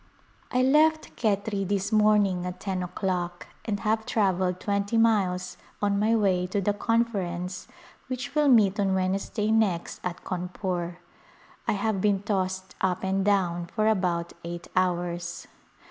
[0.51, 6.15] I left Khetri this morning at ten o'clock and have travelled twenty miles on my
[6.15, 7.67] way to the Conference
[8.07, 10.97] which will meet on Wednesday next at Cawnpore.
[11.67, 15.47] I have been tossed up and down for about eight hours.